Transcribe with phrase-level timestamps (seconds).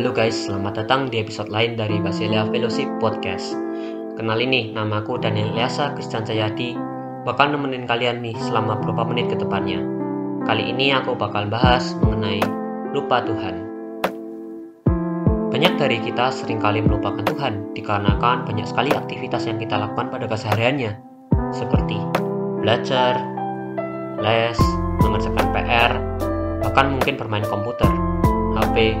[0.00, 3.52] Halo guys, selamat datang di episode lain dari Basilia Fellowship Podcast.
[4.16, 6.72] Kenal ini, namaku Daniel Liasa Christian Jayadi,
[7.28, 9.84] bakal nemenin kalian nih selama beberapa menit ke depannya.
[10.48, 12.40] Kali ini aku bakal bahas mengenai
[12.96, 13.60] lupa Tuhan.
[15.52, 20.24] Banyak dari kita sering kali melupakan Tuhan dikarenakan banyak sekali aktivitas yang kita lakukan pada
[20.24, 20.96] kesehariannya,
[21.52, 22.00] seperti
[22.64, 23.20] belajar,
[24.16, 24.56] les,
[25.04, 25.92] mengerjakan PR,
[26.64, 27.92] bahkan mungkin bermain komputer,
[28.56, 28.96] HP,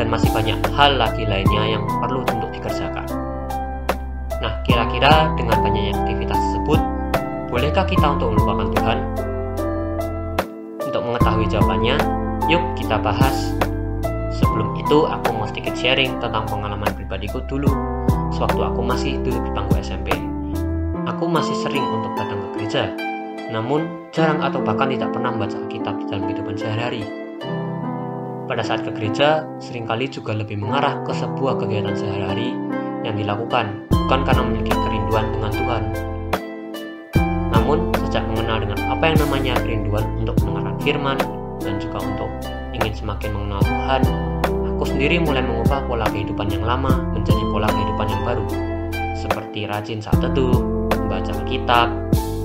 [0.00, 3.04] dan masih banyak hal lagi lainnya yang perlu untuk dikerjakan.
[4.40, 6.80] Nah, kira-kira dengan banyaknya aktivitas tersebut,
[7.52, 8.98] bolehkah kita untuk melupakan Tuhan?
[10.88, 12.00] Untuk mengetahui jawabannya,
[12.48, 13.52] yuk kita bahas.
[14.40, 17.68] Sebelum itu, aku mau sedikit sharing tentang pengalaman pribadiku dulu,
[18.32, 20.16] sewaktu aku masih duduk di bangku SMP.
[21.04, 22.88] Aku masih sering untuk datang ke gereja,
[23.52, 23.84] namun
[24.16, 27.29] jarang atau bahkan tidak pernah membaca Alkitab di dalam kehidupan sehari-hari
[28.50, 32.50] pada saat ke gereja sering kali juga lebih mengarah ke sebuah kegiatan sehari-hari
[33.06, 35.82] yang dilakukan, bukan karena memiliki kerinduan dengan Tuhan.
[37.54, 41.18] Namun, sejak mengenal dengan apa yang namanya kerinduan untuk mendengarkan firman
[41.62, 42.30] dan juga untuk
[42.74, 44.02] ingin semakin mengenal Tuhan,
[44.50, 48.46] aku sendiri mulai mengubah pola kehidupan yang lama menjadi pola kehidupan yang baru,
[49.14, 50.58] seperti rajin saat teduh,
[50.98, 51.88] membaca Alkitab,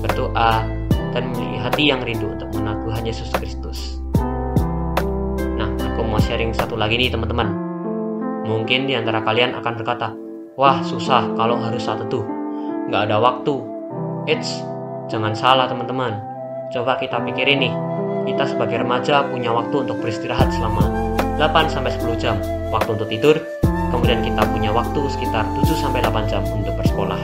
[0.06, 0.62] berdoa,
[1.10, 4.05] dan memiliki hati yang rindu untuk mengenal Tuhan Yesus Kristus
[6.16, 7.44] mau sharing satu lagi nih teman-teman.
[8.48, 10.16] Mungkin di antara kalian akan berkata,
[10.56, 12.24] Wah susah kalau harus saat itu.
[12.88, 13.60] Nggak ada waktu.
[14.24, 14.64] Eits,
[15.12, 16.16] jangan salah teman-teman.
[16.72, 17.72] Coba kita pikirin nih,
[18.32, 20.88] kita sebagai remaja punya waktu untuk beristirahat selama
[21.36, 22.40] 8-10 jam
[22.72, 23.36] waktu untuk tidur,
[23.92, 27.20] kemudian kita punya waktu sekitar 7-8 jam untuk bersekolah.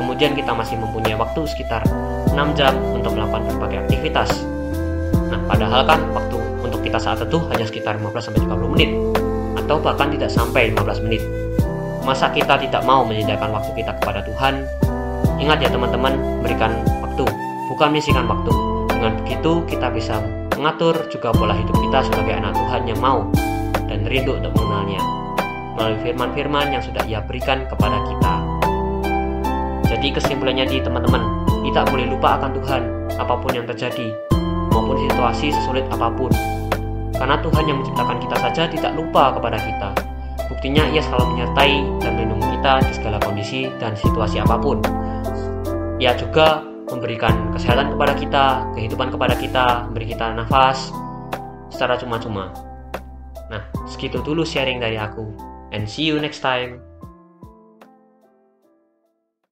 [0.00, 1.84] Kemudian kita masih mempunyai waktu sekitar
[2.32, 4.32] 6 jam untuk melakukan berbagai aktivitas.
[5.28, 6.51] Nah, padahal kan waktu
[6.92, 8.92] kita saat itu hanya sekitar 15-30 menit
[9.64, 11.24] atau bahkan tidak sampai 15 menit.
[12.04, 14.60] Masa kita tidak mau menyediakan waktu kita kepada Tuhan?
[15.40, 17.24] Ingat ya teman-teman, berikan waktu,
[17.72, 18.52] bukan menyisikan waktu.
[18.92, 20.20] Dengan begitu kita bisa
[20.52, 23.24] mengatur juga pola hidup kita sebagai anak Tuhan yang mau
[23.88, 25.00] dan rindu untuk mengenalnya
[25.72, 28.34] melalui firman-firman yang sudah ia berikan kepada kita.
[29.88, 31.24] Jadi kesimpulannya di teman-teman,
[31.64, 32.82] kita boleh lupa akan Tuhan
[33.16, 34.12] apa pun yang terjadi
[34.68, 36.28] maupun situasi sesulit apa pun
[37.22, 39.94] karena Tuhan yang menciptakan kita saja tidak lupa kepada kita.
[40.50, 44.82] Buktinya ia selalu menyertai dan melindungi kita di segala kondisi dan situasi apa pun.
[46.02, 48.44] Ia juga memberikan kesehatan kepada kita,
[48.74, 50.90] kehidupan kepada kita, memberi kita nafas
[51.70, 52.50] secara cuma-cuma.
[53.46, 55.22] Nah, segitu dulu sharing dari aku.
[55.70, 56.82] And see you next time.